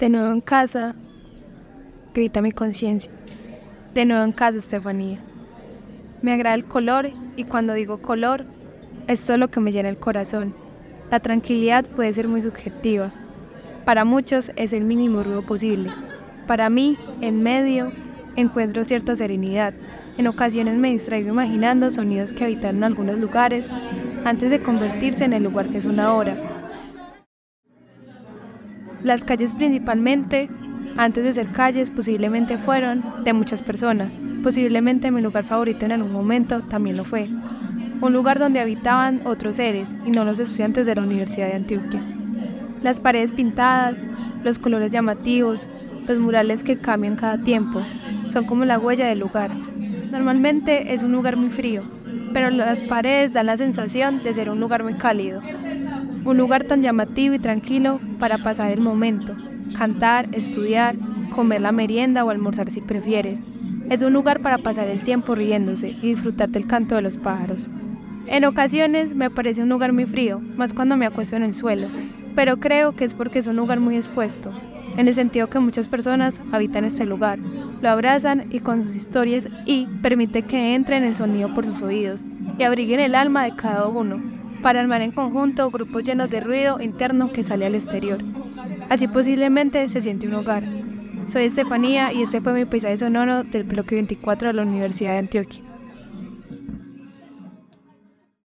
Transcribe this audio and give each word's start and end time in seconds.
De 0.00 0.08
nuevo 0.08 0.32
en 0.32 0.40
casa, 0.40 0.94
grita 2.14 2.40
mi 2.40 2.52
conciencia. 2.52 3.12
De 3.92 4.06
nuevo 4.06 4.24
en 4.24 4.32
casa, 4.32 4.56
Estefanía. 4.56 5.18
Me 6.22 6.32
agrada 6.32 6.54
el 6.54 6.64
color 6.64 7.10
y 7.36 7.44
cuando 7.44 7.74
digo 7.74 8.00
color, 8.00 8.46
es 9.08 9.20
solo 9.20 9.50
que 9.50 9.60
me 9.60 9.72
llena 9.72 9.90
el 9.90 9.98
corazón. 9.98 10.54
La 11.10 11.20
tranquilidad 11.20 11.84
puede 11.84 12.14
ser 12.14 12.28
muy 12.28 12.40
subjetiva. 12.40 13.12
Para 13.84 14.06
muchos 14.06 14.52
es 14.56 14.72
el 14.72 14.84
mínimo 14.84 15.22
ruido 15.22 15.42
posible. 15.42 15.90
Para 16.46 16.70
mí, 16.70 16.96
en 17.20 17.42
medio, 17.42 17.92
encuentro 18.36 18.84
cierta 18.84 19.16
serenidad. 19.16 19.74
En 20.16 20.28
ocasiones 20.28 20.78
me 20.78 20.92
distraigo 20.92 21.28
imaginando 21.28 21.90
sonidos 21.90 22.32
que 22.32 22.44
habitaron 22.44 22.84
algunos 22.84 23.18
lugares 23.18 23.68
antes 24.24 24.50
de 24.50 24.62
convertirse 24.62 25.26
en 25.26 25.34
el 25.34 25.42
lugar 25.42 25.68
que 25.68 25.82
son 25.82 26.00
ahora. 26.00 26.59
Las 29.02 29.24
calles 29.24 29.54
principalmente, 29.54 30.50
antes 30.96 31.24
de 31.24 31.32
ser 31.32 31.48
calles, 31.52 31.90
posiblemente 31.90 32.58
fueron 32.58 33.02
de 33.24 33.32
muchas 33.32 33.62
personas. 33.62 34.12
Posiblemente 34.42 35.10
mi 35.10 35.22
lugar 35.22 35.44
favorito 35.44 35.86
en 35.86 35.92
algún 35.92 36.12
momento 36.12 36.62
también 36.62 36.96
lo 36.98 37.04
fue. 37.04 37.28
Un 38.02 38.12
lugar 38.12 38.38
donde 38.38 38.60
habitaban 38.60 39.22
otros 39.24 39.56
seres 39.56 39.94
y 40.04 40.10
no 40.10 40.24
los 40.24 40.38
estudiantes 40.38 40.86
de 40.86 40.94
la 40.94 41.02
Universidad 41.02 41.48
de 41.48 41.54
Antioquia. 41.54 42.02
Las 42.82 43.00
paredes 43.00 43.32
pintadas, 43.32 44.02
los 44.44 44.58
colores 44.58 44.90
llamativos, 44.90 45.66
los 46.06 46.18
murales 46.18 46.62
que 46.62 46.78
cambian 46.78 47.16
cada 47.16 47.38
tiempo, 47.38 47.82
son 48.28 48.44
como 48.44 48.64
la 48.64 48.78
huella 48.78 49.06
del 49.06 49.20
lugar. 49.20 49.50
Normalmente 50.10 50.92
es 50.92 51.02
un 51.02 51.12
lugar 51.12 51.36
muy 51.36 51.50
frío, 51.50 51.84
pero 52.32 52.50
las 52.50 52.82
paredes 52.82 53.32
dan 53.32 53.46
la 53.46 53.56
sensación 53.56 54.22
de 54.22 54.34
ser 54.34 54.50
un 54.50 54.60
lugar 54.60 54.82
muy 54.82 54.94
cálido. 54.94 55.42
Un 56.24 56.36
lugar 56.36 56.64
tan 56.64 56.82
llamativo 56.82 57.34
y 57.34 57.38
tranquilo 57.38 58.00
para 58.18 58.38
pasar 58.38 58.72
el 58.72 58.80
momento, 58.80 59.36
cantar, 59.76 60.28
estudiar, 60.32 60.96
comer 61.34 61.62
la 61.62 61.72
merienda 61.72 62.24
o 62.24 62.30
almorzar 62.30 62.70
si 62.70 62.80
prefieres. 62.80 63.40
Es 63.88 64.02
un 64.02 64.12
lugar 64.12 64.40
para 64.40 64.58
pasar 64.58 64.88
el 64.88 65.02
tiempo 65.02 65.34
riéndose 65.34 65.96
y 66.02 66.14
disfrutar 66.14 66.50
del 66.50 66.66
canto 66.66 66.94
de 66.94 67.02
los 67.02 67.16
pájaros. 67.16 67.66
En 68.26 68.44
ocasiones 68.44 69.14
me 69.14 69.30
parece 69.30 69.62
un 69.62 69.68
lugar 69.68 69.92
muy 69.92 70.06
frío, 70.06 70.40
más 70.56 70.74
cuando 70.74 70.96
me 70.96 71.06
acuesto 71.06 71.36
en 71.36 71.42
el 71.42 71.54
suelo, 71.54 71.88
pero 72.34 72.58
creo 72.58 72.92
que 72.92 73.04
es 73.04 73.14
porque 73.14 73.40
es 73.40 73.46
un 73.46 73.56
lugar 73.56 73.80
muy 73.80 73.96
expuesto, 73.96 74.52
en 74.96 75.08
el 75.08 75.14
sentido 75.14 75.48
que 75.48 75.60
muchas 75.60 75.88
personas 75.88 76.40
habitan 76.52 76.84
este 76.84 77.06
lugar, 77.06 77.38
lo 77.38 77.88
abrazan 77.88 78.46
y 78.50 78.60
con 78.60 78.82
sus 78.82 78.96
historias 78.96 79.48
y 79.64 79.86
permite 80.02 80.42
que 80.42 80.74
entre 80.74 80.96
en 80.96 81.04
el 81.04 81.14
sonido 81.14 81.54
por 81.54 81.64
sus 81.64 81.80
oídos 81.82 82.22
y 82.58 82.64
abriguen 82.64 83.00
el 83.00 83.14
alma 83.14 83.44
de 83.44 83.54
cada 83.54 83.86
uno, 83.86 84.20
para 84.62 84.80
armar 84.80 85.02
en 85.02 85.12
conjunto 85.12 85.70
grupos 85.70 86.02
llenos 86.02 86.30
de 86.30 86.40
ruido 86.40 86.80
interno 86.80 87.32
que 87.32 87.42
sale 87.42 87.66
al 87.66 87.74
exterior. 87.74 88.22
Así 88.88 89.08
posiblemente 89.08 89.88
se 89.88 90.00
siente 90.00 90.26
un 90.26 90.34
hogar. 90.34 90.64
Soy 91.26 91.44
Estefanía 91.44 92.12
y 92.12 92.22
este 92.22 92.40
fue 92.40 92.52
mi 92.52 92.64
paisaje 92.64 92.96
sonoro 92.96 93.44
del 93.44 93.64
bloque 93.64 93.94
24 93.94 94.48
de 94.48 94.54
la 94.54 94.62
Universidad 94.62 95.12
de 95.12 95.18
Antioquia. 95.18 95.69